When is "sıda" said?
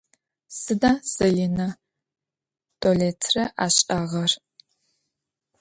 0.59-0.91